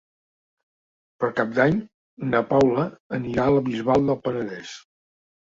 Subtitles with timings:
[1.23, 1.77] Per Cap d'Any
[2.31, 2.87] na Paula
[3.19, 4.75] anirà a la Bisbal del Penedès.